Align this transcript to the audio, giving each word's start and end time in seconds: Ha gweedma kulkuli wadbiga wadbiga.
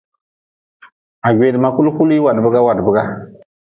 Ha 1.23 1.29
gweedma 1.35 1.69
kulkuli 1.75 2.21
wadbiga 2.25 2.59
wadbiga. 2.67 3.03